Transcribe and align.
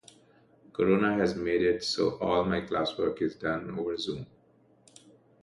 Corona 0.73 1.13
has 1.17 1.35
made 1.35 1.61
it 1.61 1.83
so 1.83 2.17
all 2.17 2.43
my 2.43 2.59
classwork 2.61 3.21
is 3.21 3.35
done 3.35 3.77
over 3.77 3.95
Zoom. 3.97 4.25